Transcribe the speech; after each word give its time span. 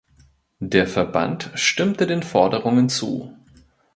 Der 0.63 0.87
Verband 0.87 1.51
stimmte 1.53 2.07
den 2.07 2.23
Forderungen 2.23 2.89
zu. 2.89 3.37